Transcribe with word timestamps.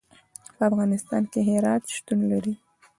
په 0.55 0.63
افغانستان 0.69 1.23
کې 1.31 1.39
هرات 1.49 1.83
شتون 1.95 2.19
لري. 2.31 2.53